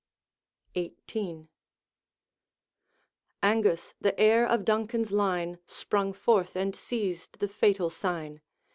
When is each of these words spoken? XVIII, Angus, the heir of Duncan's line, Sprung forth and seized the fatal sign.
XVIII, 0.75 1.47
Angus, 3.43 3.93
the 4.01 4.19
heir 4.19 4.47
of 4.47 4.65
Duncan's 4.65 5.11
line, 5.11 5.59
Sprung 5.67 6.11
forth 6.11 6.55
and 6.55 6.75
seized 6.75 7.37
the 7.37 7.47
fatal 7.47 7.91
sign. 7.91 8.41